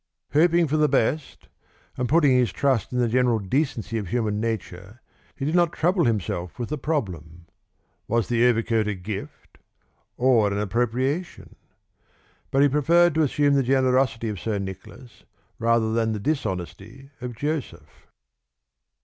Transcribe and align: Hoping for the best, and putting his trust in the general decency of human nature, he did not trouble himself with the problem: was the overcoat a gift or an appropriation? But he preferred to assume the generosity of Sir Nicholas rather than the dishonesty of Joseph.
Hoping 0.33 0.67
for 0.67 0.77
the 0.77 0.89
best, 0.89 1.47
and 1.95 2.09
putting 2.09 2.31
his 2.31 2.51
trust 2.51 2.91
in 2.91 2.97
the 2.97 3.07
general 3.07 3.37
decency 3.37 3.99
of 3.99 4.07
human 4.07 4.39
nature, 4.39 4.99
he 5.35 5.45
did 5.45 5.53
not 5.53 5.71
trouble 5.73 6.05
himself 6.05 6.57
with 6.57 6.69
the 6.69 6.77
problem: 6.79 7.45
was 8.07 8.27
the 8.27 8.43
overcoat 8.47 8.87
a 8.87 8.95
gift 8.95 9.59
or 10.17 10.51
an 10.51 10.57
appropriation? 10.57 11.55
But 12.49 12.63
he 12.63 12.67
preferred 12.67 13.13
to 13.13 13.21
assume 13.21 13.53
the 13.53 13.61
generosity 13.61 14.29
of 14.29 14.39
Sir 14.39 14.57
Nicholas 14.57 15.23
rather 15.59 15.93
than 15.93 16.13
the 16.13 16.19
dishonesty 16.19 17.11
of 17.21 17.35
Joseph. 17.35 18.07